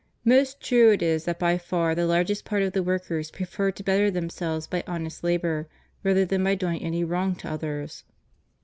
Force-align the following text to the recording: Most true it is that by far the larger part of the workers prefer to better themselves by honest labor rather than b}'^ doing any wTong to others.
Most 0.25 0.59
true 0.61 0.91
it 0.93 1.03
is 1.03 1.25
that 1.25 1.37
by 1.37 1.59
far 1.59 1.93
the 1.93 2.07
larger 2.07 2.33
part 2.43 2.63
of 2.63 2.73
the 2.73 2.81
workers 2.81 3.29
prefer 3.29 3.69
to 3.69 3.83
better 3.83 4.09
themselves 4.09 4.65
by 4.65 4.83
honest 4.87 5.23
labor 5.23 5.67
rather 6.03 6.25
than 6.25 6.41
b}'^ 6.43 6.57
doing 6.57 6.81
any 6.81 7.05
wTong 7.05 7.37
to 7.37 7.47
others. 7.51 8.03